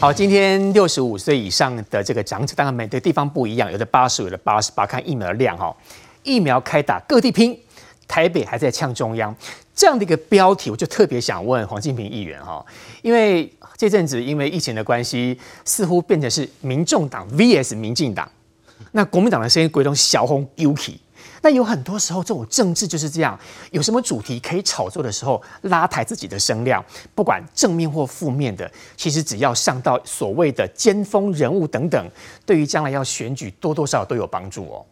[0.00, 5.76] 好，今天六十五岁以上的这个长者，当然每个地方不一样，有的八十，有的八十八，看疫苗的量哈。
[6.22, 7.54] 疫苗开打，各地拼，
[8.08, 9.36] 台北还在呛中央，
[9.74, 12.64] 这样的一个标题，我就特别想问黄敬平议员哈，
[13.02, 18.26] 因为这阵子因为疫情的关系，似乎变成是民众党 VS 民进党，
[18.92, 20.94] 那国民党的声音归东小红 Uki。
[21.42, 23.38] 那有很多时候，这种政治就是这样，
[23.70, 32.10] 有什么主题可以炒作的时候，拉抬自己的声量，不管正面或负面的，其实只要上到所谓的尖峰人物等等，
[32.44, 34.84] 对于将来要选举，多多少少都有帮助哦。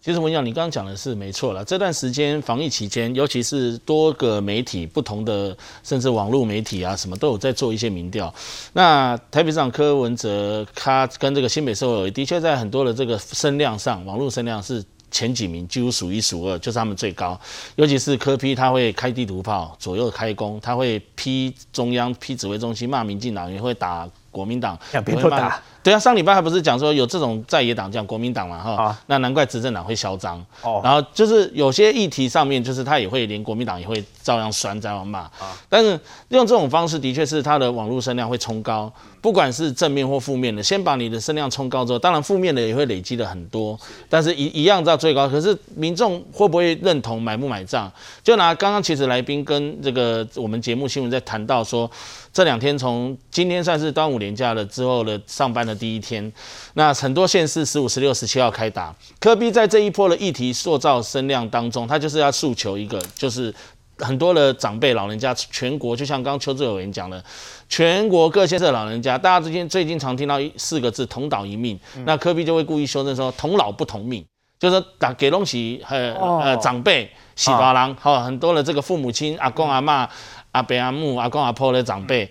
[0.00, 1.64] 其实我跟你，刚刚讲的是没错了。
[1.64, 8.34] 这段时间防疫期间，尤其是多个媒体、不同的甚至网络媒体啊，什么都有在做一些民调。
[8.72, 14.84] 那台北市长柯文哲，他跟这个新北社会的确在很多的这个声量上，网络声量是。
[15.14, 17.40] 前几名几乎数一数二，就是他们最高。
[17.76, 25.62] 尤其是柯批他会开地图炮，左右开弓，他会批中央、批指挥中心，骂民进党，也会打国民党，两边都打。
[25.84, 30.42] 对啊，上礼拜还不是讲说有这种在野党这样国民党嘛哈，啊、那难怪执政党会嚣张。
[30.62, 35.18] 哦，然后就是有些议题上面，就是他也会连国民党也会照样酸，照样骂。
[35.18, 35.90] 啊，但是
[36.30, 38.90] 用这种方式的确是他的网络声量会冲高，
[39.20, 45.28] 不管是正面或负面的，先把你的声量冲高之后，当然负面的也会累积的很多，但是一一样到最高。
[45.28, 47.92] 可是民众会不会认同买不买账？
[48.22, 51.90] 就拿刚刚其实来宾跟这个我们节目新闻在谈到说，
[52.32, 55.73] 这两天从今天算是端午连假了之后的上班的。
[55.74, 56.32] 第一天，
[56.74, 58.94] 那很多县市十五、十六、十七号开打。
[59.18, 63.54] 科比在这一波的议题塑造声量当中，他就是要诉求一个，就是
[63.98, 67.22] 很多的长辈老人家，全国就像刚刚邱志伟委员讲的，
[67.68, 74.24] 全国各县市的老人家，大家最近最近常听到四个字“同岛一命”，嗯、那科比就会故意修正说“同老不同命”，
[74.58, 80.08] 就是说打给东西呃呃长辈喜巴郎，好、哦、很多的这个父母亲阿公阿妈、
[80.52, 82.24] 阿伯阿母、阿公阿婆的长辈。
[82.24, 82.30] 嗯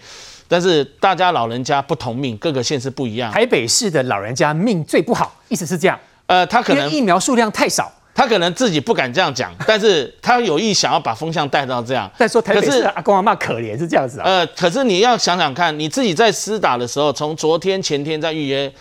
[0.53, 3.31] 但是大家老人家不同命，各个县市不一样。
[3.31, 5.99] 台北市的老人家命最不好，意思是这样。
[6.27, 12.07] 呃，他可能疫苗数量太少，他可能自己不敢这样讲， 但是他有意想要把风向带到这样。
[12.15, 14.25] 再说台北市阿公阿妈可怜是这样子啊。
[14.25, 18.71] 呃，可是你要想想看，你自己在施打的时候，从昨天前天在预约。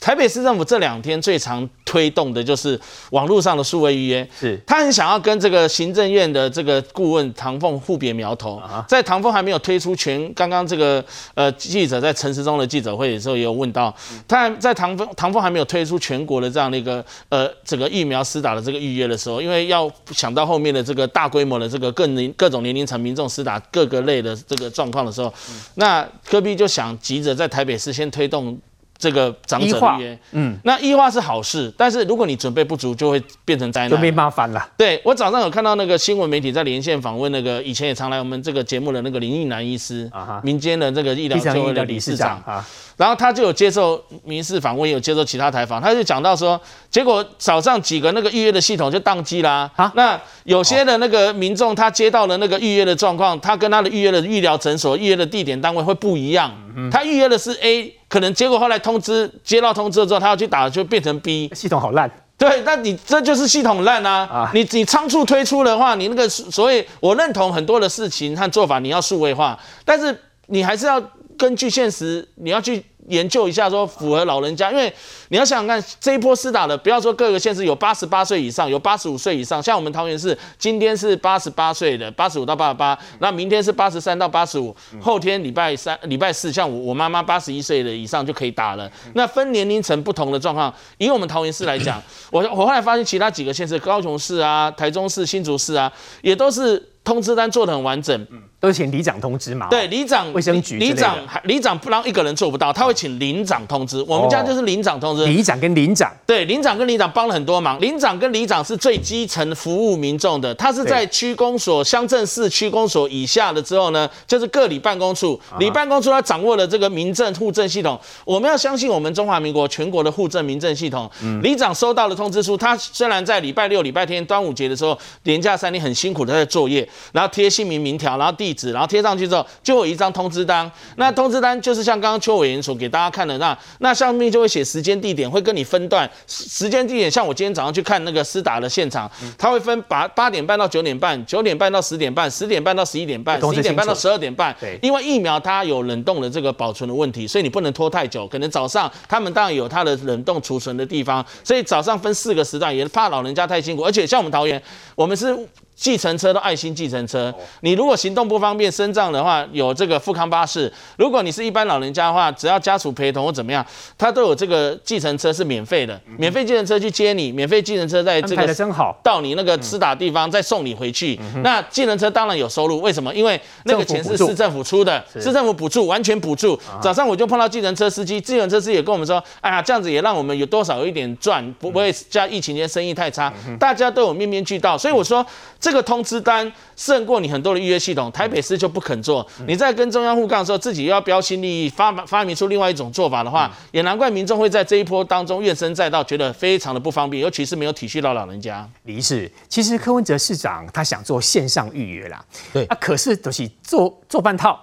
[0.00, 2.78] 台北市政府这两天最常推动的就是
[3.10, 8.62] 网络上的数位预约，是他很想要跟这个行政院的这个顾问唐凤互别苗头。
[8.86, 11.04] 在唐凤还没有推出全，刚刚这个
[11.34, 13.94] 呃记者在陈时中的记者会的时候也有问到，
[14.26, 25.32] 他在唐凤唐凤还没有推出全国的这样的一个呃整个疫苗施打的这个预约的时候，因为要想到后面的这个大规模的这个各年各种年龄层民众施打各个类的这个状况的时候，
[25.74, 28.56] 那柯 P 就想急着在台北市先推动。
[28.98, 34.68] 这个长者预约，嗯，那医化是好事，但是如果你准备不足，就会变成灾难，就没麻烦了。
[34.76, 42.66] 对，我早上有看到那个新闻媒体在连线访问那个以前也常来我们这个节目的那个林义南医师，啊，民间的这个医疗协会的理事长啊。
[42.96, 46.60] 然后他就有接受民事访问，也有接受其他采访，他就讲到说，
[46.90, 49.70] 结果早上几个那个预约的系统就宕机啦。
[49.76, 56.52] 啊，那有些的那个民众他接到了那个预约的状况，他跟他的预约的医疗诊所预约的地点单位会不一样。
[56.90, 62.10] 他预约的是 A，可能结果后来通知接到通知了之后，他要去打就变成 B，系统好烂。
[62.36, 64.28] 对，那你这就是系统烂啊！
[64.30, 71.02] 啊你你仓促推出的话，你那个所以我认同很多的事情和做法，你要数位化，但是你还是要
[71.36, 72.84] 根据现实，你要去。
[73.08, 74.92] 研究一下，说符合老人家，因为
[75.28, 88.90] 你要想想看，这一波施打的，不要说各个县市有八十八岁以上，有八十五岁以上，像我们桃园市今天是八十八岁的，八十五到八十八，那明天是八十三到八十五，后天礼拜三、礼拜四，像我我妈妈八十一岁的以上就可以打了。
[89.14, 95.90] 那分年龄层不同的状况，以我们桃园市来讲， 我我后来发现其他几个县市，高雄市啊、台中市、新竹市啊，
[96.22, 98.26] 也都是通知单做的很完整。
[98.60, 99.68] 都是请里长通知嘛？
[99.70, 104.02] 对，里长、卫生局、里长、里长不让一个人做不到，他会请邻长通知。
[104.08, 105.24] 我们家就是邻长通知。
[105.26, 107.80] 里长跟邻长，对，邻长跟里长帮了很多忙。
[107.80, 117.98] 邻长跟里长是最基层服务民众的，他是在区公所、乡镇市区公所以下的之后呢，就是各里办公处，里办公处他掌握了这个民政户政系统。
[118.24, 121.08] 我们要相信我们中华民国全国的户政民政系统。
[121.42, 129.28] 里长收到了通知书，他虽然在礼拜六、礼拜天、端午节的时候连假三天很辛苦的在作业，然后贴姓名、名条，然后地址，然后贴上去。
[129.28, 137.10] 之后就有一张通知单，那通知单就是像刚刚邱委员所给大家看的那，那上面就会写时间地点，会跟你分段时间地点。
[137.10, 144.56] 像我今天早上去看那个施打的现场，他会分八八点半到九点半，九点半到十点半，十点半到十一点半，十一点半到十二点半。
[144.58, 148.26] 对，因为疫苗它有冷冻的这个保存的问题，所以你不能拖太久。
[148.26, 153.82] 可能早上他们当然有它的冷冻储存的地方，所以早上分四个时段，也怕老人家太辛苦。
[153.82, 154.62] 而且像我们桃园，
[154.94, 155.36] 我们是。
[155.78, 163.64] 计程车都爱心计程车，你如果行动不方便、身障的话，有这个富康巴士；如果你是一般老人家的话，只要家属陪同或怎么样，
[163.96, 168.98] 他都有这个计程车是免费的，免费计程车去接你，免费计程车在这个真好。
[169.04, 171.16] 到你那个吃打地方再送你回去。
[171.44, 173.14] 那计程车当然有收入，为什么？
[173.14, 176.58] 因为那个钱是市政府出的，市政府补助，完全补助。
[176.82, 185.24] 早上我就碰到计程车司机，计程车司机也跟我们说：“哎呀，这样子也让我们有多少有一点赚，不会加疫情间生意太差，大家都有面面俱到。”所以我说。
[185.60, 189.26] 这个通知单胜过你很多的预约系统，台北市就不肯做。
[189.46, 198.68] 你在跟中央互杠的时候，自己又要标新立异，发发明出另外一种做法的话，也难怪民众会在这一波当中怨声载道，觉得非常的不方便，尤其是没有体恤到老人家。
[198.84, 204.58] 李是，其实柯文哲市长他想做线上预约啦，对啊，可是都是做做半套。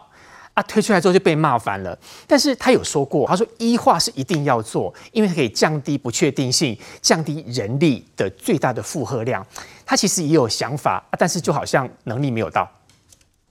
[0.56, 1.98] 啊，推出来之后就被骂翻了。
[2.26, 9.46] 但是他有说过，他说医化是一定要做，因为它可以降低不确定性，降低人力的最大的负荷量。
[9.86, 12.66] 他其实也有想法，但是就好像能力没有到。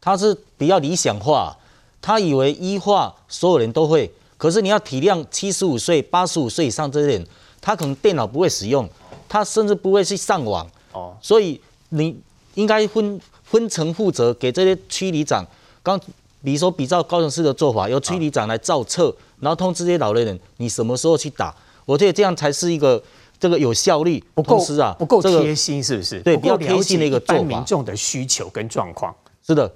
[0.00, 1.54] 他是比较理想化，
[2.00, 7.26] 他以为医化所有人都会，可是你要体谅七十五岁、八十五岁以上这些人，
[7.60, 8.88] 他可能电脑不会使用，
[9.28, 10.66] 他甚至不会去上网。
[10.92, 11.60] 哦，所以
[11.90, 12.18] 你
[12.54, 15.46] 应该分分层负责给这些区里长
[15.82, 16.00] 刚。
[16.44, 21.54] 比如说，比照高雄市的做法，由区里长来造册，然后通知这些老年人，你什么时候去打？
[21.86, 23.02] 我觉得这样才是一个
[23.40, 26.20] 这个有效率，不够啊，不够贴心，是不是？
[26.20, 27.42] 对，比较贴心的一个做法。
[27.42, 29.14] 民众的需求跟状况。
[29.46, 29.72] 是的。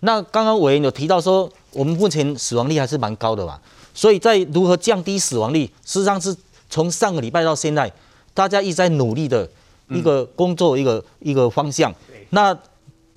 [0.00, 3.58] 那刚刚委员有提到说，我们目前死亡率还是蛮高的嘛，
[3.94, 6.34] 所以在如何降低死亡率，事实上是
[6.68, 7.90] 从上个礼拜到现在，
[8.32, 9.48] 大家一直在努力的
[9.88, 11.94] 一个工作，一个一个方向。
[12.30, 12.56] 那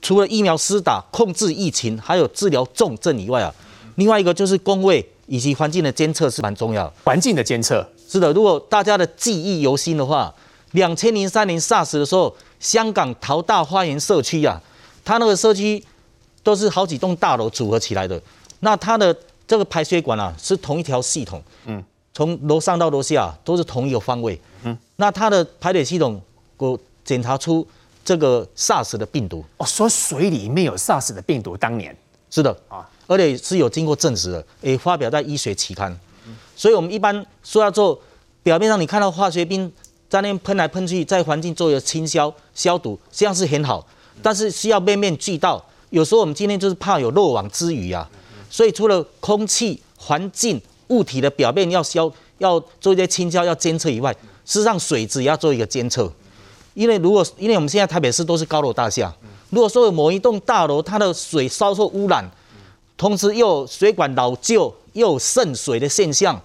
[0.04, 3.52] 除了疫苗施打、控制疫情，还有治疗重症以外啊，
[3.96, 6.94] 另外一个就是工位以及环境的监测是蛮重要的。
[7.06, 10.32] 环境的监测是的，如果大家的记忆犹新的话，
[10.74, 14.62] 两千零三年 SARS 的时候，香港淘大花园社区啊，
[15.06, 15.82] 它那个社区
[16.44, 18.22] 都是好几栋大楼组合起来的，
[18.60, 19.16] 那它的
[19.48, 21.82] 这个排水管啊是同一条系统，嗯，
[22.14, 26.22] 从楼上到楼下都是同一个方位，嗯，那它的排水系统
[26.58, 27.66] 我检查出。
[28.04, 31.96] 这个 SARS 的病毒哦，说水里面有 SARS 的病毒，当年
[32.30, 35.98] 是的啊，而且是有经过证实的，也发表在医学期刊。
[36.56, 38.00] 所以，我们一般说要做
[38.42, 39.72] 表面上你看到化学兵
[40.10, 43.86] 在那边喷来喷去，在环境做一个清消消毒，这样是很好，
[44.22, 45.64] 但是需要面面俱到。
[45.90, 48.10] 有时候我们今天就是怕有漏网之鱼啊，
[48.50, 54.12] 所以除了空气、环境、物体的表面要消，要做一些清消、要监测以外，
[54.46, 56.12] 事实上水质也要做一个监测。
[56.74, 59.14] 因为如果因为我们现在台北市都是高楼大厦，
[59.50, 62.30] 如果说某一栋大楼它的水稍受污染，
[62.98, 66.42] 同时又水管老旧又有渗水的现象，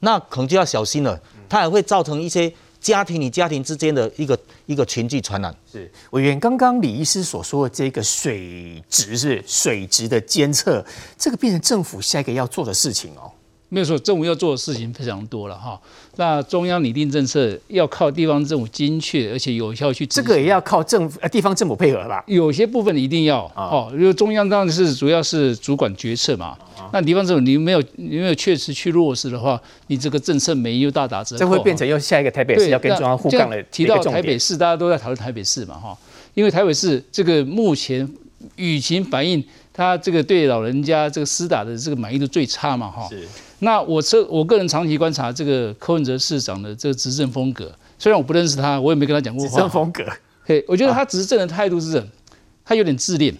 [0.00, 1.20] 那可能就要小心了。
[1.48, 5.54] 它也会造成一些家庭与家庭之间的一个一个群聚传染。
[5.70, 10.84] 是委员刚刚李医师所说的这个水质是水质的监测，
[11.16, 13.30] 这个变成政府下一个要做的事情哦。
[13.68, 15.78] 没有错，政府要做的事情非常多了哈。
[16.16, 22.22] 那中央拟定政策要靠地方政府精确而且有效去这个也要靠政府呃地方政府配合吧。
[22.26, 26.56] 有些部分一定要哦，因为中央当然是主要是主管决策嘛。
[26.92, 31.40] 那地方政府你没有你没有确实去落实的话，你这个政策没又大打折扣。
[31.40, 33.60] 这会变成又下一个台北市要跟中央互杠的。
[33.64, 35.96] 提到台北市，大家都在讨论台北市嘛哈，
[36.34, 38.08] 因为台北市这个目前
[38.56, 43.08] 舆情反映，他这个对老人家这个施打的这个满意度最差嘛哈。
[43.58, 43.64] 是。
[43.64, 49.50] 那我这我个人长期观察这个柯文哲市长的这个执政风格，虽然我不认识他，我也没跟他讲过话。
[49.50, 50.04] 执政风格，
[50.44, 52.06] 嘿，我觉得他执政的态度是这，
[52.64, 53.34] 他有点自恋，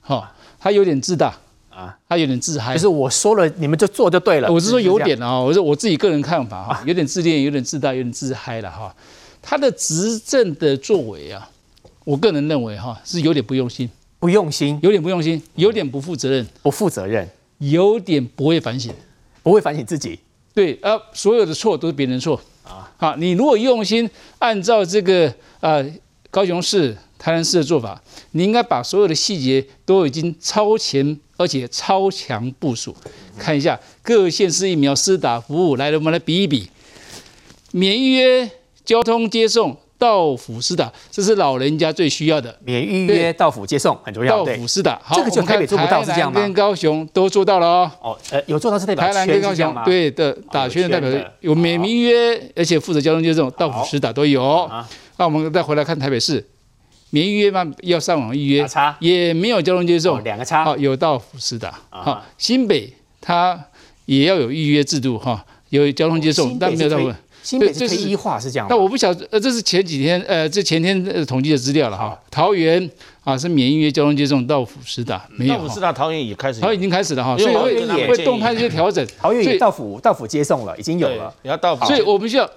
[0.00, 1.34] 哈，他有点自大
[1.70, 2.74] 啊，他有点自嗨。
[2.74, 4.52] 就是我说了，你们就做就对了。
[4.52, 8.94] 我是说有点啊，我是我自己个人看法哈，有点自恋，有点自大，有点自嗨了哈。
[9.40, 11.48] 他的执政的作为啊，
[12.04, 18.92] 我个人认为哈是有点不用心，不用心，有点不用心，有点不负责任，不负责任，有点不会反省。
[19.46, 20.18] 不会反省自己，
[20.52, 22.34] 对，呃，所有的错都是别人错
[22.64, 22.92] 啊。
[22.96, 24.10] 好，你如果用心
[24.40, 25.88] 按照这个呃
[26.32, 32.92] 高雄市、台南市的做法，你应该把所有的细节都已经超前而且超强部署。
[33.38, 36.68] 看一下各县市疫苗施打服务，来，我们来比一比，
[37.70, 38.50] 免预约
[38.84, 39.76] 交通接送。
[39.98, 42.54] 到府施打，这是老人家最需要的。
[42.64, 44.44] 免预约到府接送很重要。
[44.44, 46.40] 到府施打，好，这个就台北做不到，是这样吗？
[46.40, 47.90] 跟高雄都做到了哦。
[48.02, 54.70] 哦，呃，有做到是代表台南跟高雄对的打圈的代表有免预约，而且负责交通接送，到府施打都有。
[55.16, 56.46] 那我们再回来看台北市，
[57.08, 58.66] 免预约嘛，要上网预约，
[59.00, 60.64] 也没有交通接送，两个差。
[60.64, 61.74] 好，有到府施打。
[61.88, 63.58] 好，新北它
[64.04, 67.10] 也要有预约制度哈，有交通接送，但没有到府。
[67.46, 68.66] 新北是一化是这样。
[68.68, 72.20] 但我不晓得，呃，这是前几天，呃，这前天统计的资料了哈。
[72.28, 72.90] 桃园
[73.22, 75.54] 啊是免预约交通接送到府施打，没有。
[75.54, 79.06] 到府施打，桃园也开始，桃园已经开始了哈，所以会会动态一些调整。
[79.16, 81.86] 桃园也到府到府接送了，已经有了，也要到府。
[81.86, 82.50] 所以我们需要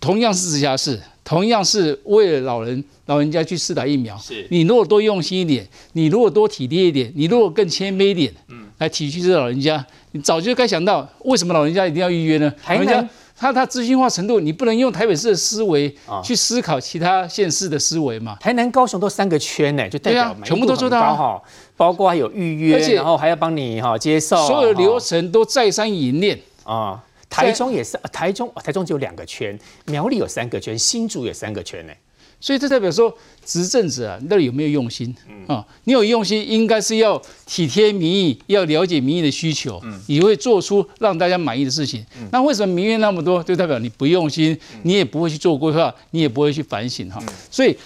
[0.00, 4.16] 同样是直辖市，同样是为了老人老人家去施打疫苗。
[4.16, 4.46] 是。
[4.48, 9.84] 你如果多用心一点，你如果多体贴一点，你如果更谦卑一点，嗯，来体恤这老人家。
[10.12, 12.52] 你早就该想到，为什么老人家一定要预约呢？
[12.66, 13.08] 老人家
[13.40, 18.36] 他他资讯化程度，你不能用台北市的思维去思考其他县市的思维嘛？
[18.38, 21.42] 台南、高雄都三个圈呢，就代表全部都做到哈，
[21.74, 27.02] 包括还有预约，而且然后还要帮你哈接受，所有的流程都再三演练啊。
[27.30, 31.92] 台中也是，台中台中只有两个圈，苗栗有三个圈，新竹有三个圈呢。
[32.40, 35.14] 所以这代表说，执政者啊，你到底有没有用心
[35.46, 35.62] 啊？
[35.84, 42.04] 你有用心，应该是要体贴民意，要了解民意的需求，你会做出让大家满意的事情。
[42.32, 43.42] 那为什么民怨那么多？
[43.42, 47.22] 就代表你不用心，你也不会去做规划，你也不会去反省哈。
[47.50, 47.76] 所以，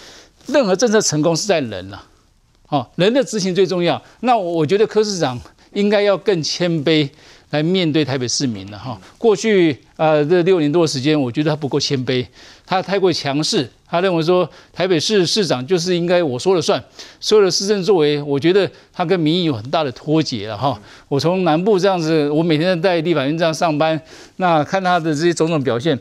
[0.47, 2.05] 任何政策成功是在人了，
[2.69, 4.01] 哦，人的执行最重要。
[4.21, 5.41] 那我觉得柯市长
[5.73, 7.09] 应该要更谦卑。
[7.51, 9.01] 来面对台北市民了哈。
[9.17, 12.27] 过去呃这六年多的时间，我觉得他不够谦卑，
[12.67, 13.71] 他太过强势。
[13.95, 16.83] 他认为说台北市市长就是应该我说了算，
[17.21, 20.77] 所有的市政作为，我觉得他跟民意有很大的脱节了哈。
[21.07, 24.01] 我从南部这样子，我每天在立法院这样上班，
[24.39, 25.97] 那看他的这些种种表现，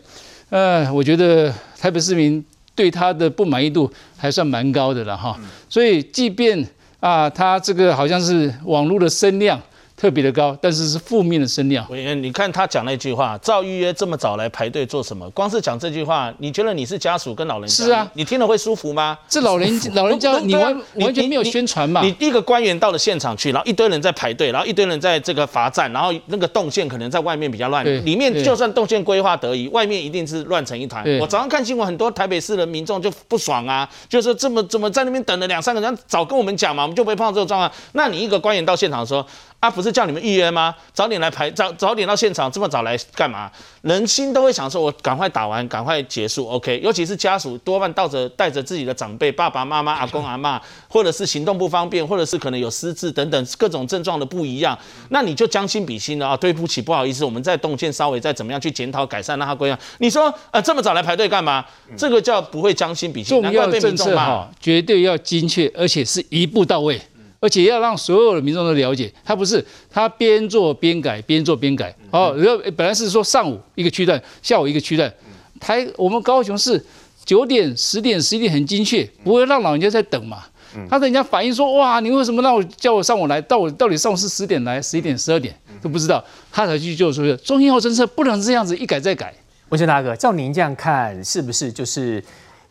[0.50, 5.40] 呃，我觉得台北市民对他的不满意度还算蛮高的了哈。
[5.70, 6.68] 所以即便
[7.00, 9.62] 啊，他这个好像是网络的声量。
[9.96, 11.86] 特别的高，但是是负面的声量。
[11.90, 15.30] 委员，你看他讲那句话，照预约这么早来排队做什么？
[15.30, 17.86] 光是讲这句话，你觉得你是家属跟老人家？
[17.86, 19.18] 是啊，你听了会舒服吗？
[19.30, 22.02] 这老人 老人家，你完完全没有宣传嘛？
[22.02, 31.04] 你第一个官员到了现场去，然后一堆人在排队，然后一堆人在这个罚站，然后那个动线可能在外面比较乱，里面就算动线规划得宜，外面一定是乱成一团。
[31.20, 37.72] 我早上看新闻，很多台北市的民众就不爽啊，就是这么怎么在那边等了两三个人，早跟我们讲嘛，我们就不会碰到这种状况。
[37.94, 39.26] 那你一个官员到现场说。
[39.64, 40.76] 他、啊、不是叫你们预约吗？
[40.94, 43.50] 早点来排，早早点到现场，这么早来干嘛？
[43.84, 46.82] 人心都会想说，我赶快打完，赶快结束，OK。
[46.84, 54.78] 尤其是家属多半带着带着自己的长辈，爸爸妈妈、阿公阿妈，或者是行动不方便，或者是可能有失智等等各种症状的不一样，
[55.12, 56.36] 那你就将心比心了啊！
[56.36, 59.80] 对不起，不好意思，我们在动线稍微再怎么样去检讨改善，让他归样。
[60.00, 61.64] 你说呃这么早来排队干嘛？
[61.96, 67.00] 这个叫不会将心比心，重要的政策哈，绝对要精确，而且是一步到位。
[67.44, 71.94] 而且要让所有的民众都了解，他不是他边做边改，边做边改。
[72.10, 75.14] 哦，然后本来是说上午一个区段，下午一个区段。
[75.60, 76.82] 台我们高雄市
[77.26, 80.44] 九点、十点、十一点很精确，不会让老人家在等嘛。
[80.90, 83.42] 他等人家反映说，哇，你为什么让我叫我上午来？
[83.42, 86.24] 到我到底上午是十点来，十一点、十二点都不知道。
[86.50, 89.34] 他才去就说，中医药政策不能这样子一改再改。
[89.68, 92.24] 文生大哥，照您这样看，是不是就是？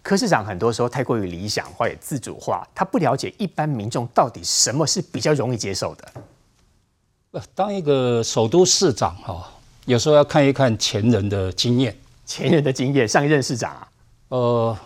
[0.03, 7.43] 柯市长很多时候太过于理想化、也自主化，他不了解一般民众到底什么是比较容易接受的。
[7.55, 9.51] 当一个首都市长哈，
[9.87, 11.97] 有时候要看一看前人的经验。
[12.25, 13.89] 前人的经验，上一任市长啊，
[14.29, 14.79] 呃，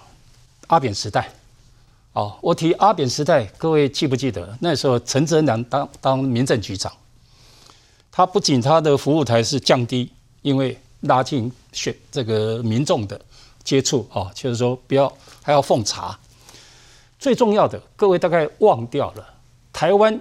[0.68, 1.28] 阿扁时代。
[2.12, 6.92] 哦，我提阿扁时代，各位记不记得那时候陈泽南当当民政局长，
[8.10, 10.10] 他不仅他的服务台是降低，
[10.42, 13.20] 因为拉近选这个民众的。
[13.66, 16.18] 接触啊，就是说不要还要奉茶。
[17.18, 19.34] 最重要的，各位大概忘掉了，
[19.72, 20.20] 台湾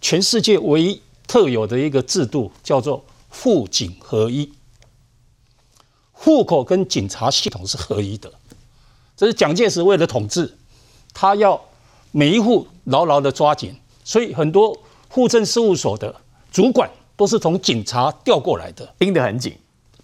[0.00, 4.52] 全世界唯一特有的一个制度叫做户警合一，
[6.10, 8.32] 户口跟警察系统是合一的。
[9.16, 10.56] 这是蒋介石为了统治，
[11.14, 11.60] 他要
[12.10, 14.76] 每一户牢牢的抓紧，所以很多
[15.08, 16.12] 户政事务所的
[16.50, 19.56] 主管都是从警察调过来的，盯得很紧。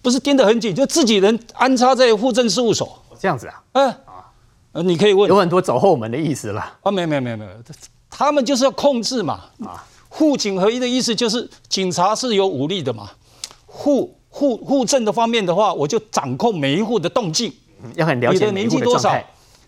[0.06, 3.60] 不是盯得很紧，就自己人安插在户政事务所这样子啊？
[3.72, 6.92] 嗯啊，你可以问，有很多走后门的意思了啊？
[6.92, 7.50] 没有没有没有没有，
[8.08, 9.84] 他们就是要控制嘛啊！
[10.08, 13.10] 户警合一的意思就是警察是有武力的嘛，
[13.66, 17.52] 户户户政的方面的话，我就掌控每一户的动静，
[17.96, 19.12] 要很了解你的年纪多少。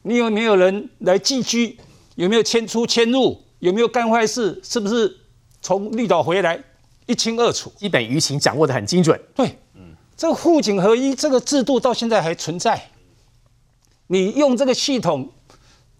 [0.02, 1.76] 你有没有人来寄居？
[2.14, 3.36] 有没有迁出迁入？
[3.58, 4.60] 有没有干坏事？
[4.62, 5.16] 是不是
[5.60, 6.62] 从绿岛回来？
[7.06, 9.20] 一清二楚，基本舆情掌握的很精准。
[9.34, 9.58] 对。
[10.18, 12.90] 这个户警合一这个制度到现在还存在，
[14.08, 15.30] 你用这个系统，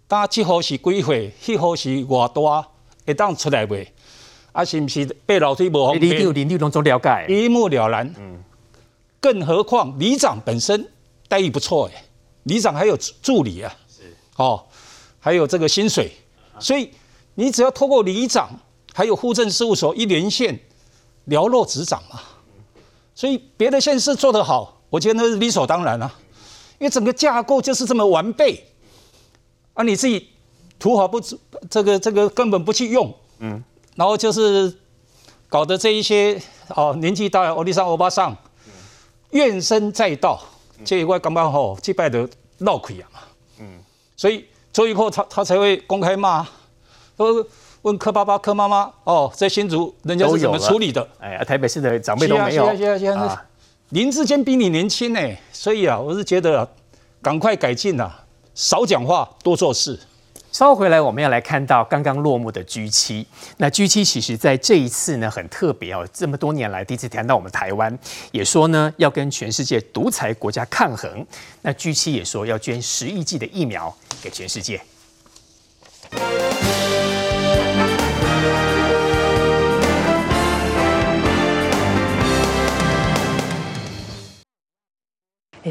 [0.08, 2.68] 打几号是几岁，几号是多大，
[3.06, 3.94] 会当出来未？
[4.50, 6.18] 啊，是不是被老推无方便？
[6.34, 8.12] 你了解，一目了然。
[8.18, 8.42] 嗯，
[9.20, 10.90] 更何况里长本身
[11.28, 12.02] 待遇不错哎，
[12.42, 14.66] 里长还有助理啊，是哦，
[15.20, 16.10] 还有这个薪水，
[16.58, 16.90] 所以
[17.36, 18.50] 你只要透过里长，
[18.92, 20.58] 还有户政事务所一连线，
[21.26, 22.20] 了若指掌嘛。
[23.18, 26.08] 所以别的县市做得好，我觉得那是理所当然啊。
[26.78, 28.64] 因为整个架构就是这么完备，
[29.74, 30.28] 啊，你自己
[30.78, 31.20] 土法不
[31.68, 33.60] 这个这个根本不去用，嗯，
[33.96, 34.72] 然后就是
[35.48, 38.36] 搞得这一些哦年纪大的欧里桑欧巴桑
[39.30, 40.40] 怨声载道，
[40.84, 43.18] 这一块刚刚好击败的闹亏啊嘛，
[43.58, 43.80] 嗯，
[44.16, 46.46] 所以周以后他他才会公开骂，
[47.16, 47.44] 说
[47.82, 51.06] 问柯爸爸柯妈妈哦，在新竹人家是怎么处理的？
[51.20, 52.66] 哎呀，台北市的长辈都没有。
[53.14, 53.44] 啊
[53.90, 55.20] 林志坚比你年轻呢，
[55.50, 56.68] 所以啊，我是觉得
[57.22, 58.22] 赶快改进啊，
[58.54, 59.98] 少讲话，多做事。
[60.52, 63.24] 稍后回来，我们要来看到刚刚落幕的 G7。
[63.56, 67.98] 那 G7 其实在这一次呢，很特别哦，这么多年来第一次谈到我们台湾，
[68.30, 71.26] 也说呢要跟全世界独裁国家抗衡。
[71.62, 74.78] 那 G7 也说要捐十亿剂的疫苗给全世界。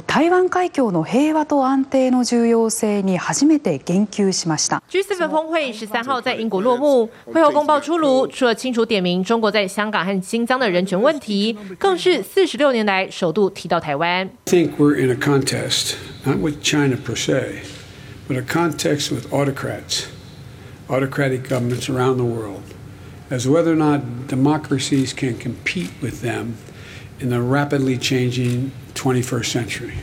[0.07, 4.83] 台湾海峡の平和と安定の重要性に初めて言及しました。
[4.91, 14.27] G7 峰会十三号在英国落幕，会后公报出炉，除了清楚点名中国在香港和新疆的人权问题，更是四十六年来首度提到台湾。
[14.27, 17.61] I think we're in a contest, not with China per se,
[18.27, 20.07] but a context with autocrats,
[20.89, 22.62] autocratic governments around the world,
[23.31, 26.55] as whether or not democracies can compete with them
[27.21, 28.73] in the rapidly changing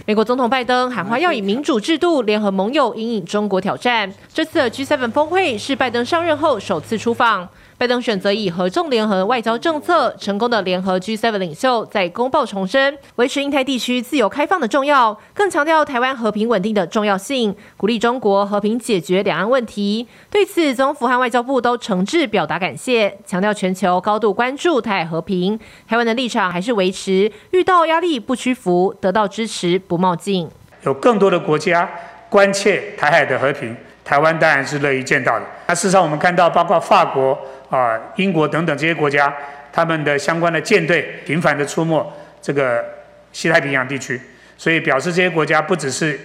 [0.06, 4.12] 美国总统拜登喊话要以民主制度联合盟友，引领中国挑战。
[4.32, 7.48] 这次的 G7 峰会是拜登上任后首次出访。
[7.76, 20.06] 拜登选择以合众联合外交政策，成功的联合 G7 领袖，在公报重申维持印太地区自由开放的重要，更强调台湾和平稳定的重要性，鼓励中国和平解决两岸问题。
[20.30, 30.48] 对此，总统府和外交部都诚挚表达感谢，强调全球高度关注台海和平，台湾的立场还是维持遇到压力不屈服，得到支持不冒进。
[30.84, 31.90] 有更多的国家
[32.30, 35.44] 关切台海的和平，台湾当然是乐意见到的。
[35.66, 37.36] 那事实上，我们看到包括法国。
[37.74, 39.34] 啊，英国等等这些国家，
[39.72, 42.84] 他们的相关的舰队频繁的出没这个
[43.32, 44.20] 西太平洋地区，
[44.56, 46.18] 所以表示这些国家不只是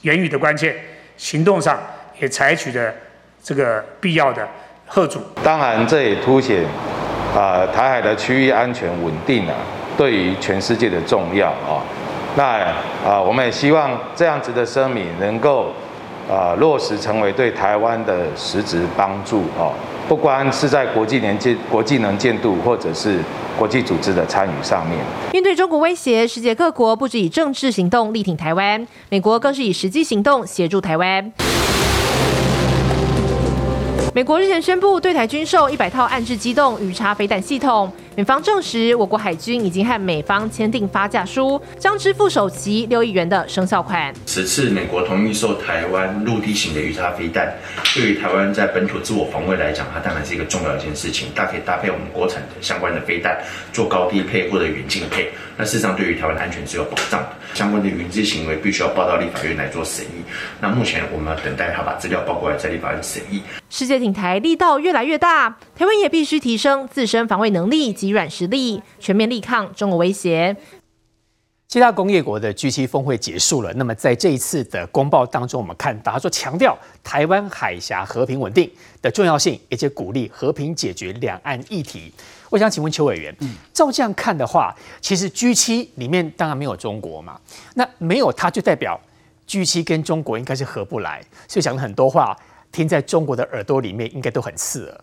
[0.00, 0.74] 言语的关切，
[1.18, 1.78] 行动上
[2.18, 2.92] 也采取了
[3.42, 4.48] 这个必要的
[4.86, 5.20] 贺阻。
[5.44, 6.64] 当然，这也凸显
[7.36, 9.54] 啊台海的区域安全稳定啊，
[9.98, 11.84] 对于全世界的重要啊。
[12.36, 12.44] 那
[13.04, 15.74] 啊，我们也希望这样子的声明能够
[16.30, 19.74] 啊落实成为对台湾的实质帮助啊。
[20.10, 23.20] 不光是在国际能见、国际能见度，或者是
[23.56, 24.98] 国际组织的参与上面，
[25.32, 31.32] 面对中国威胁，世界各国不止以政治行动力挺台湾，美国更是以实际行动协助台湾。
[34.12, 37.88] 美国日前宣布对台军售一百套暗制机动鱼叉飞弹系统，
[38.20, 44.12] 美方证实我国海军已经和美方签订发价书，将支付首期六亿元的生效款。
[44.26, 47.50] 此次美国同意售台湾陆地型的鱼叉飞弹，
[47.94, 51.28] 对于台湾在本土自我防卫来讲，它当然是一个重要一件事情。
[51.34, 57.30] 大可以搭配我们国产的相关的飞弹做高低配或者远近配，那事实上对于台湾的安全是有保障的。
[57.54, 60.22] 相关的云资行为必须要报到立法院来做审议。
[60.60, 63.42] 那目前我们要等待他把资料报过来，在立法院审议。
[63.70, 70.56] 世界挺台力道越来越大，台湾也必须提升自身防卫能力及软实力，全面力抗中国威胁。
[71.68, 78.68] 七大工业国的 G7 峰会结束了，那么在这一次的公报当中，我们看到他说强调台湾海峡和平稳定
[79.00, 82.12] 的重要性，而且鼓励和平解决两岸议题。
[82.48, 83.32] 我想请问邱委员，
[83.72, 87.40] 照这样看的话，其实 G7 里面当然没有中国嘛，
[87.74, 89.00] 那没有它就代表
[89.46, 92.36] G7 跟中国应该是合不来，所以讲了很多话。
[92.72, 95.00] 听在中国的耳朵里面，应该都很刺耳。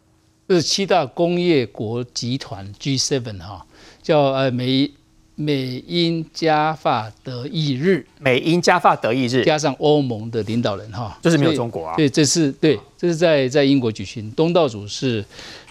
[0.48, 3.66] 这是七大工业国集团 G7 哈，
[4.02, 4.90] 叫呃美
[5.36, 11.96] 美英加法德意日，美英加法德意日加上欧盟的领导人哈，就是没有中国啊。
[11.98, 15.24] 对，这是对，这是在在英国举行，东道主是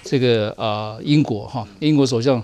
[0.02, 2.42] 这个呃英国哈，英国首相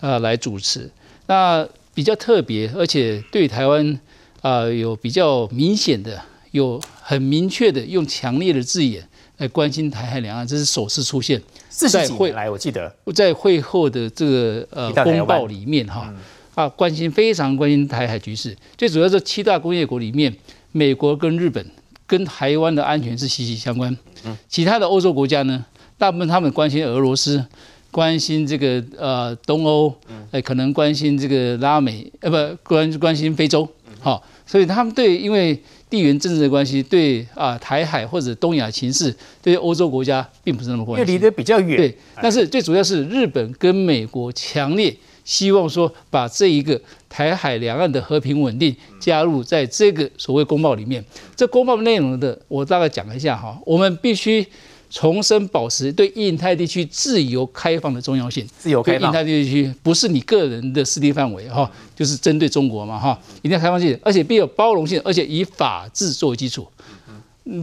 [0.00, 0.88] 啊来主持。
[1.26, 3.98] 那比较特别，而且对台湾
[4.40, 6.22] 啊有比较明显的。
[6.52, 9.02] 有很明确的用强烈的字眼
[9.42, 11.42] 来关心台海两岸，这是首次出现。
[11.68, 16.14] 在会来，我记得在会后的这个呃公报里面哈
[16.54, 18.56] 啊，关心非常关心台海局势。
[18.78, 20.32] 最主要是七大工业国里面，
[20.70, 21.64] 美国跟日本
[22.06, 23.96] 跟台湾的安全是息息相关。
[24.24, 25.64] 嗯其他的欧洲国家呢，
[25.98, 27.44] 大部分他们关心俄罗斯，
[27.90, 29.92] 关心这个呃东欧，
[30.30, 33.68] 呃可能关心这个拉美，呃不关关心非洲。
[33.98, 35.60] 好，所以他们对因为。
[35.92, 41.76] 地缘政治的关系，对啊，台海或者东亚情势，对欧洲国家并不是那么关心，因为离得比较远。
[41.76, 51.04] 对，但是最主要是日本跟美国强烈希望说把这一个台海两岸的和平稳定加入在这个所谓公报里面。
[51.36, 53.60] 这公报内容的，我大概讲一下哈。
[53.66, 54.46] 我们必须
[54.92, 58.46] 重申保持对印太地区自由开放的重要性。
[58.58, 66.68] 自由开放，印太地区不是你个人的势力范围哈，就是针对中国嘛哈，一定要开放性，而且必有包容性，而且以法治作为基础。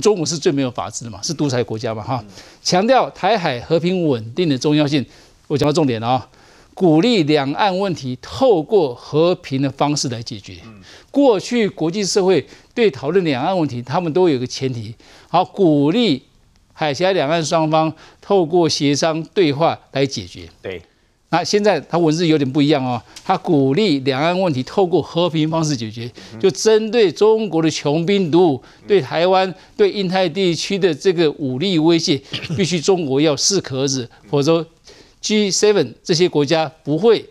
[0.01, 2.25] 中国是最没有法治的嘛，是独裁国家嘛哈。
[2.63, 5.05] 强调台海和平稳定的重要性，
[5.47, 6.27] 我讲到重点了啊。
[6.73, 10.55] 鼓励两岸问题透过和平的方式来解决。
[11.11, 14.95] 过去国际社会对讨论两岸问题，他们都有一个前提，
[15.27, 16.23] 好，鼓励
[16.79, 20.47] 海峡两岸双方透过协商对话来解决。
[20.61, 20.81] 对，
[21.29, 32.21] 那现在他文字有点不一样哦，他鼓励两岸问题透过和平方式解决，就针对中国的穷兵黩武，对台湾、对印太地区的这个武力威胁，
[32.55, 34.65] 必须中国要适可而止，否则。
[35.21, 37.25] G7 这些国家不会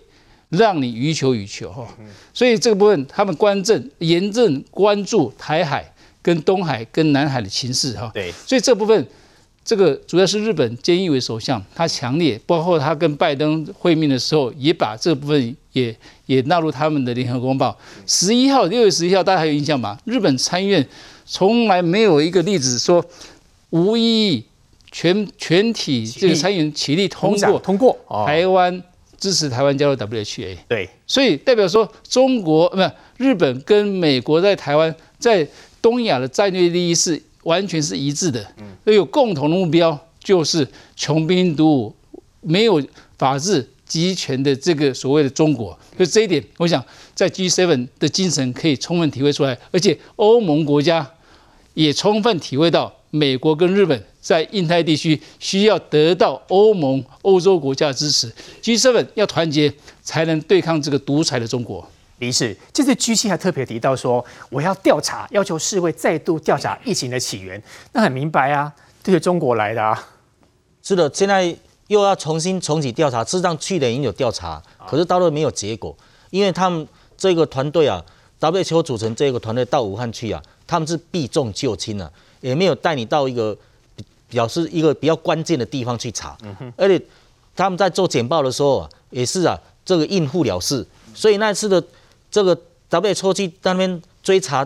[0.50, 1.88] 让你予求予求哈，
[2.34, 8.10] 所以这个部分他们关正严正关注台海跟东海跟南海的情势哈。
[8.12, 9.06] 对，所以这部分
[9.68, 17.78] 这个主要是日本菅义伟首相他强烈，包括他跟拜登会面的时候，也把这部分也也纳入他们的联合公报。
[18.06, 19.98] 十一号六月十一号大家还有印象吗？
[20.06, 20.88] 日本参议院
[21.26, 23.04] 从来没有一个例子说
[23.68, 24.44] 无异议。
[24.90, 27.94] 全全体这个参议员起立通过通过，
[28.26, 28.82] 台湾
[29.18, 30.56] 支持台湾加入 WHA。
[30.66, 35.46] 对，所以代表说中国不是日本跟美国在台湾在
[35.82, 38.46] 东亚的战略利益是完全是一致的，
[38.84, 41.94] 都有共同的目标，就是穷兵黩武、
[42.40, 42.82] 没有
[43.16, 45.78] 法治、集权的这个所谓的中国。
[45.98, 51.10] 就这一点，我想在 G7 的精神可以充分体会出来，而且欧盟国家
[51.74, 52.94] 也充分体会到。
[53.10, 58.30] 美国跟日本在印太地区需要得到欧盟、欧洲国家的支持
[58.62, 59.72] ，G7 要团结
[60.02, 61.90] 才能对抗这个独裁的中国。
[62.18, 67.62] 李氏，这次 G7 还特别提到说，我要调查，要求世卫再度调查疫情的起源。
[67.92, 70.08] 那很明白啊，这是中国来的啊。
[70.82, 71.56] 是的，现在
[71.88, 73.24] 又要重新重启调查。
[73.24, 75.96] 事实上，去年已经有调查，可是到了没有结果，
[76.30, 78.04] 因为他们这个团队啊
[78.40, 82.10] ，WHO 组成这个团队到武汉去啊，他们是避重就轻啊。
[82.40, 83.56] 也没有带你到一个
[84.28, 86.38] 表示一个比较关键的地方去查，
[86.76, 87.00] 而且
[87.56, 91.82] 他们在做简报的时候啊，也是啊这个应付了事，所以那次的
[92.38, 92.56] 这个
[92.88, 94.64] WHO 去那边追查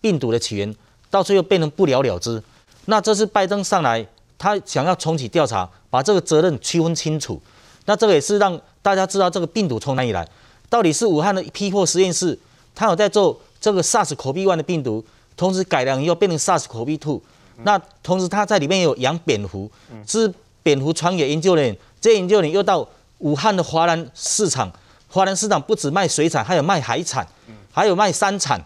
[0.00, 0.74] 病毒的起源，
[1.10, 2.42] 到最后变成不了了之。
[2.86, 4.06] 那这次拜登上来，
[4.38, 7.38] 他想要重启调查，把这个责任区分清楚。
[7.84, 10.26] 那这个也是让大家知道这个病毒从哪里来，
[10.70, 12.38] 到底是武汉的批货实验室，
[12.74, 15.04] 他有在做这个 SARS-CoV-1 的病毒。
[15.36, 17.20] 同时改良以后变成 SARS-CoV-2，
[17.64, 19.70] 那同时他在里面有养蝙蝠，
[20.06, 24.72] 是蝙蝠传给研究人员，这研究人员又到武汉的华南市场，
[25.10, 27.26] 华南市场不止卖水产，还有卖海产，
[27.72, 28.60] 还有卖山产，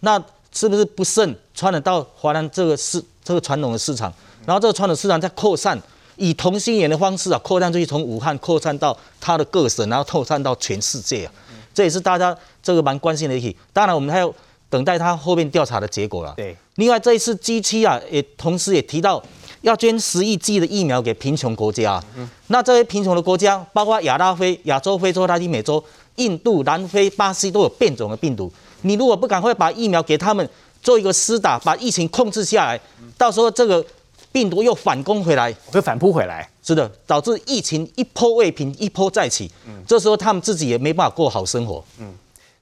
[0.00, 4.12] 那是不是不慎传染到华南这个市这个传统的市场？
[4.44, 5.80] 然后这个传统市场在扩散，
[6.16, 11.32] 以同心圆的方式啊扩散出去，从武汉扩散到它的各省，然后扩散到全世界啊，
[11.72, 13.56] 这也是大家这个蛮关心的议题。
[13.72, 14.34] 当然我们还要。
[14.70, 16.34] 等待它后面调查的结果了。
[16.36, 19.22] 对，另外这一次 G 七啊，也同时也提到
[19.64, 22.02] 要捐十亿剂的疫苗给贫穷国家。
[22.16, 25.82] 嗯，那这些贫穷的国家，包括亚拉非、亚洲、非洲、拉丁美洲、
[26.16, 28.52] 印度、南非、巴西都有变种的病毒。
[28.82, 30.46] 你如果不赶快把疫苗给他们
[30.82, 32.78] 做一个施打，把疫情控制下来，
[33.16, 33.84] 到时候这个
[34.30, 36.46] 病毒又反攻回来，会反扑回来。
[36.62, 39.50] 是的，导致疫情一波未平，一波再起。
[39.66, 41.82] 嗯，这时候他们自己也没办法过好生活。
[41.98, 42.14] 嗯。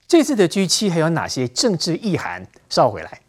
[0.08, 2.46] 这次的 G7 还有哪些政治意涵？
[2.68, 3.20] 稍回来。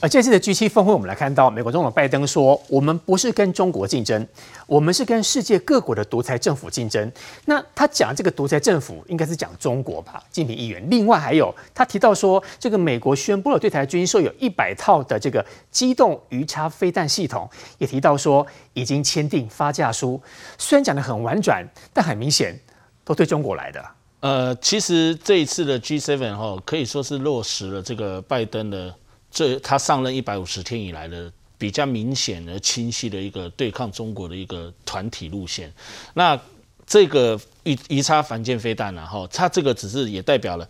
[0.00, 4.24] 而这次的 G7 峰会，我们来看到美国总统拜登说：“我们不是跟中国竞争，
[4.68, 7.10] 我们是跟世界各国的独裁政府竞争。”
[7.46, 10.22] 那他讲这个独裁政府，应该是讲中国吧？
[10.30, 10.88] 敬平议员。
[10.88, 20.20] 另外还有，他提到说，这个美国宣布了对台军售有一百套的这个机动鱼叉飞弹系统，也提到说已经签订发价书。
[20.58, 22.56] 虽然讲得很婉转，但很明显
[23.04, 23.84] 都对中国来的。
[24.20, 28.94] 呃，其实这一次的 G7 哈，可以说是落实了这个拜登的。
[29.38, 35.72] 这他上任一百五十天以来的比较明显而清晰的一个对抗中国的一个团体路线。
[36.14, 36.36] 那
[36.84, 40.68] 这个鱼鱼叉反舰飞弹，然后它这个只是也代表了，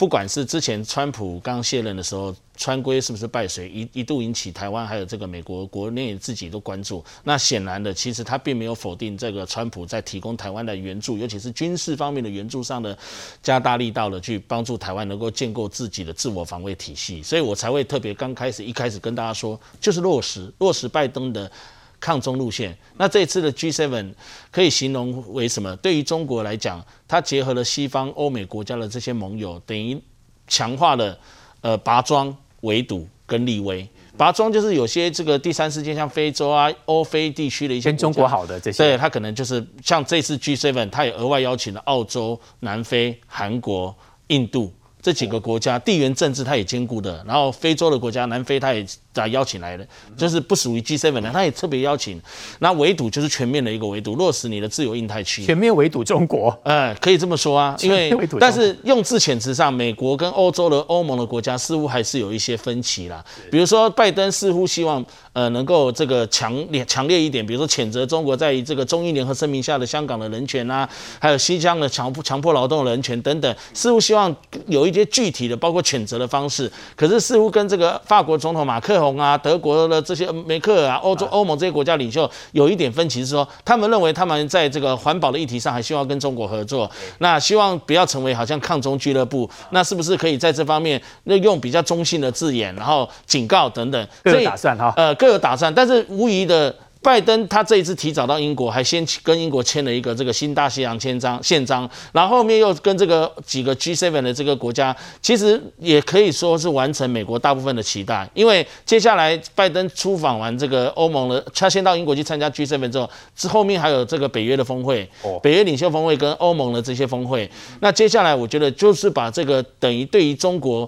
[0.00, 7.04] 不管是之前川普刚卸任的时候，川规是不是败水，一一度引起台湾还有这个美国国内自己都关注。
[7.24, 12.96] 那显然的，其实他并没有否定这个川普在提供台湾的援助，尤其是军事方面的援助上的
[13.42, 17.22] 加大力道的去帮助台湾能够建构自己的自我防卫体系。
[17.22, 21.52] 所以我才会特别刚开始一开始跟大家说，就是落实落实拜登的。
[22.00, 24.12] 抗中路线，那这次的 G7
[24.50, 25.76] 可以形容为什么？
[25.76, 30.00] 对于中国来讲，它结合了西方欧美国家的这些盟友，等于
[30.48, 31.16] 强化了
[31.60, 33.86] 呃拔庄、围堵跟立威。
[34.16, 43.94] 拔庄就是有些这个第三世界，像非洲啊、欧非地区的一些跟中国好的这些，对，它可能就是像这次 G7，它也额外邀请了澳洲、南非、韩国、
[44.28, 44.72] 印度。
[45.02, 52.20] 这几个国家地缘政治它也兼顾的，然后非洲的国家南非它也在邀请来的，就是不属于 G7 的，他也特别邀请。
[52.58, 63.24] 那围堵就是全面的一个围堵，落实你的自由印太区，全面围堵中国，嗯，可以这么说啊，因为但是用字遣词上，美国跟欧洲的欧盟的国家似乎还是有一些分歧啦。
[63.50, 70.86] 比如说拜登似乎希望呃能够这个强烈强烈一点，比如说谴责中国在这个中英联合声明下的香港的人权啊，
[71.18, 74.34] 还有西疆的强迫强迫劳动的人权等等，似乎希望
[74.66, 74.90] 有一。
[74.90, 96.74] 一些具体的，包括谴责的方式，可是似乎跟这个法国总统马克宏啊、德国的这些梅克尔啊、欧洲欧盟这些国家领袖有一点分歧，是说他们认为他们在这个环保的议题上还希望跟中国合作，那希望不要成为好像抗中俱乐部，那是不是可以在这方面那用比较中性的字眼，然后警告等等，各有打算哈，呃，各有打算，但是无疑的。
[97.02, 108.28] 拜登他这一次提早到英国，还先跟英国签了一个这个新大西洋签章宪章，然后后面又跟这个几个 G7 的这个国家，其实也可以说是完成美国大部分的期待。
[108.34, 115.08] 因为接下来拜登出访完这个欧盟了，他先到英国去参加 G7 之后，之后面还有这个北约的峰会，
[115.42, 117.50] 北约领袖峰会跟欧盟的这些峰会。
[117.80, 120.86] 那接下来我觉得就是把这个等于对于中国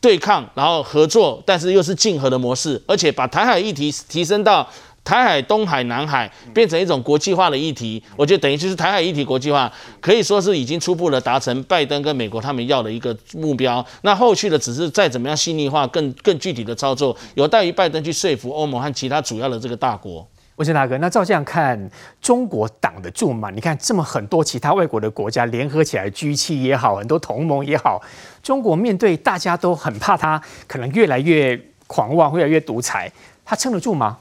[0.00, 4.68] 对抗，然后合作，但是又是竞合的模式，而且把台海议题提升到。
[5.04, 13.84] 台海、东海、南海变成一种国际化的议题，我觉得等于就是台海议题国际化，可以说是已经初步的达成拜登跟美国他们要的一个目标。
[14.02, 20.26] 那后续的只是再怎么样细腻化、更更具体的操作，有待于拜登去说服欧盟和其他主要的这个大国。
[20.56, 23.50] 文生大哥，那照这样看，中国挡得住吗？
[23.50, 28.00] 你看这么很多其他外国的国家联合起来，G7 也好，很多同盟也好，
[28.42, 33.10] 中国面对大家都很怕他，可能越来越狂妄，越来越独裁，
[33.44, 34.18] 他撑得住吗？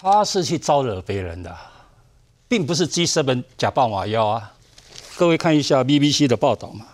[0.00, 1.56] 他是去招惹别人的，
[2.46, 4.54] 并不是 G7 假扮瓦妖啊！
[5.16, 6.86] 各位看一下 BBC 的报道嘛。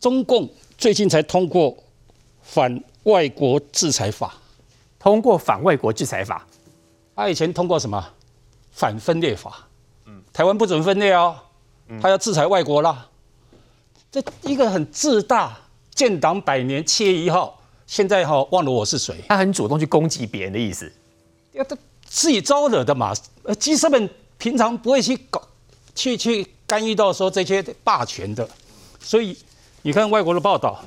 [0.00, 1.76] 中共最近才通过
[2.42, 4.34] 反外国制裁法，
[4.98, 6.44] 通过反外国制裁法。
[7.14, 8.04] 他以前通过什么
[8.72, 9.68] 反分裂法？
[10.06, 11.36] 嗯，台湾不准分裂哦，
[12.02, 13.08] 他要制裁外国啦。
[14.10, 15.56] 这一个很自大，
[15.94, 19.14] 建党百年七月一号，现在哈忘了我是谁？
[19.28, 20.92] 他很主动去攻击别人的意思。
[21.54, 23.14] 要他自己招惹的嘛？
[23.44, 25.40] 呃，G7 平常不会去搞、
[25.94, 28.46] 去去干预到说这些霸权的，
[29.00, 29.36] 所以
[29.82, 30.84] 你看外国的报道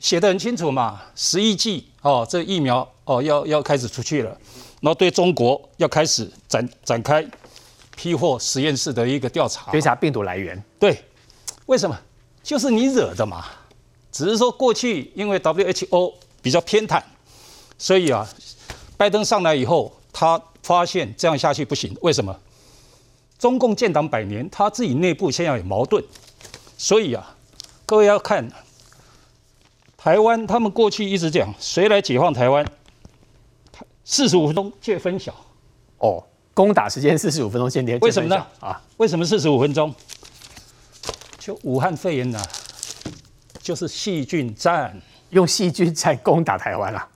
[0.00, 1.00] 写的很清楚嘛。
[1.14, 4.30] 十亿剂哦，这疫苗哦要要开始出去了，
[4.80, 7.24] 然后对中国要开始展展开
[7.96, 10.62] 批货实验室的一个调查，调查病毒来源。
[10.78, 11.02] 对，
[11.66, 11.98] 为什么？
[12.42, 13.46] 就是你惹的嘛。
[14.10, 17.00] 只是说过去因为 WHO 比较偏袒，
[17.78, 18.28] 所以啊。
[19.04, 21.94] 拜登上来以后，他发现这样下去不行。
[22.00, 22.34] 为什么？
[23.38, 26.02] 中共建党百年，他自己内部现在有矛盾，
[26.78, 27.36] 所以啊，
[27.84, 28.50] 各位要看
[29.98, 32.66] 台湾，他们过去一直讲谁来解放台湾，
[34.06, 35.34] 四十五分钟见分晓。
[35.98, 38.06] 哦，攻打时间四十五分钟见分晓。
[38.06, 38.46] 为什么呢？
[38.60, 39.94] 啊，为什么四十五分钟？
[41.38, 42.48] 就武汉肺炎呢、啊，
[43.60, 47.06] 就是细菌战，用细菌战攻打台湾啊。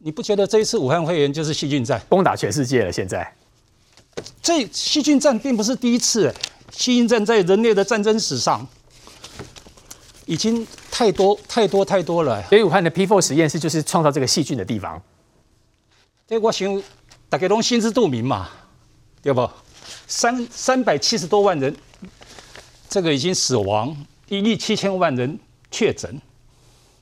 [0.00, 2.92] 你不觉得这一次武汉肺炎就是细菌战，攻打全世界了？
[2.92, 3.34] 现在，
[4.40, 6.32] 这细菌战并不是第一次，
[6.70, 8.64] 细菌战在人类的战争史上
[10.24, 12.40] 已经太多太多太多了。
[12.48, 15.02] 所以武汉的 P4 实验室就是创造这个细菌的地方。
[16.28, 16.80] 这我想
[17.28, 18.48] 大家都心知肚明嘛，
[19.20, 19.50] 对不？
[20.06, 21.74] 三三百七十多万人，
[22.88, 23.96] 这个已经死亡，
[24.28, 25.38] 一亿七千万人
[25.72, 26.20] 确诊，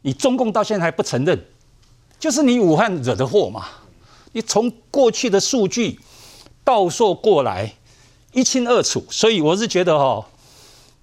[0.00, 1.38] 你中共到现在还不承认。
[2.18, 3.66] 就是你武汉惹的祸嘛！
[4.33, 5.98] 你从过去的数据
[6.64, 7.74] 倒溯过来，
[8.33, 9.05] 一清二楚。
[9.11, 10.26] 所以我是觉得哈，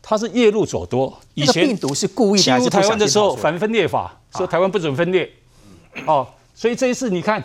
[0.01, 1.17] 他是夜路走多。
[1.33, 5.31] 以前病毒是故意的，侵入台湾的时候反分裂法，说台湾不准分裂。
[6.05, 7.43] 哦，所以这一次你看，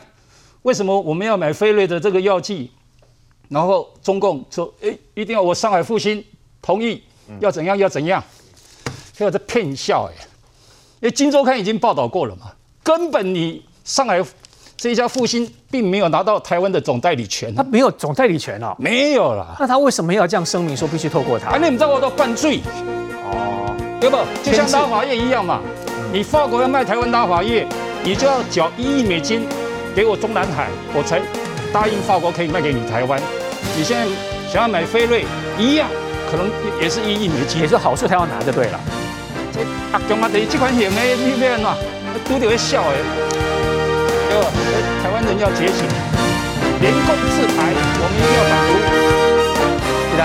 [0.63, 2.71] 为什么我们要买飞瑞的这个药剂？
[3.49, 6.23] 然后中共说，哎，一定要我上海复兴
[6.61, 7.03] 同意，
[7.41, 8.23] 要怎样要怎样，
[9.17, 10.15] 还有这骗笑哎，
[11.01, 12.53] 因为《金周刊》已经报道过了嘛，
[12.89, 14.19] 根本你上海
[14.75, 19.55] 这一家复兴并没有拿到台湾的总代理权，他没有总代理权啊，没有了。
[19.61, 21.51] 那他为什么要这样声明说必须透过他？
[21.51, 22.61] 啊，你们知道我都犯罪
[23.27, 24.17] 哦，对不？
[24.43, 25.61] 就像拉华业一样嘛，
[26.11, 27.67] 你法国要卖台湾拉华业，
[28.03, 29.47] 你就要缴一亿美金
[29.95, 31.21] 给我中南海，我才。
[31.71, 33.21] 答应法国可以卖给你台湾，
[33.77, 34.07] 你现在
[34.51, 35.27] 想要买飞瑞
[35.59, 35.87] 一样，
[36.31, 36.49] 可能
[36.81, 38.81] 也是一亿美金，也是好处他要拿就对了。
[39.53, 39.61] 这
[39.93, 40.41] 啊，干嘛的？
[40.49, 41.03] 这款型的？
[41.17, 41.71] 你别弄，
[42.29, 42.97] 都得会笑哎。
[44.29, 44.47] 对吧？
[45.03, 45.87] 台湾人要觉醒，
[46.81, 49.18] 联共制台，我们一定要反毒。